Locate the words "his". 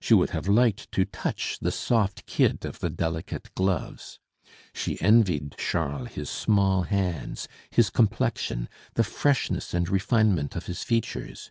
6.12-6.30, 7.68-7.90, 10.64-10.82